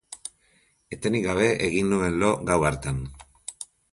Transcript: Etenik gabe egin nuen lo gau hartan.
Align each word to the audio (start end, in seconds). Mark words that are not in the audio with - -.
Etenik 0.97 1.23
gabe 1.27 1.51
egin 1.67 1.91
nuen 1.95 2.17
lo 2.25 2.31
gau 2.49 2.59
hartan. 2.71 3.01